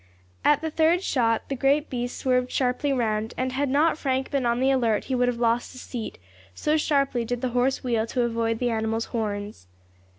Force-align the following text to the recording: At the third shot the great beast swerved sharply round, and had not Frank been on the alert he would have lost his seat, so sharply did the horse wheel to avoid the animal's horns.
At 0.43 0.61
the 0.61 0.71
third 0.71 1.03
shot 1.03 1.43
the 1.47 1.55
great 1.55 1.87
beast 1.87 2.17
swerved 2.17 2.49
sharply 2.49 2.91
round, 2.91 3.35
and 3.37 3.51
had 3.51 3.69
not 3.69 3.99
Frank 3.99 4.31
been 4.31 4.47
on 4.47 4.59
the 4.59 4.71
alert 4.71 5.03
he 5.03 5.13
would 5.13 5.27
have 5.27 5.37
lost 5.37 5.73
his 5.73 5.81
seat, 5.81 6.17
so 6.55 6.75
sharply 6.75 7.23
did 7.23 7.41
the 7.41 7.49
horse 7.49 7.83
wheel 7.83 8.07
to 8.07 8.23
avoid 8.23 8.57
the 8.57 8.71
animal's 8.71 9.05
horns. 9.13 9.67